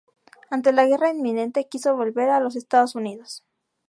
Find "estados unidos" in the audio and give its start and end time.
2.55-3.45